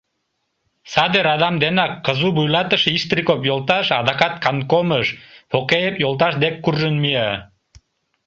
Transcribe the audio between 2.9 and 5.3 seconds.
Иштриков йолташ адакат канткомыш,